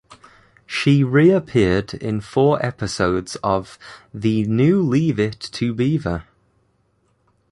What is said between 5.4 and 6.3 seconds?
to Beaver".